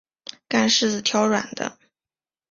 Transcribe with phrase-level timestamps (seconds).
[0.47, 1.77] 干柿子挑软的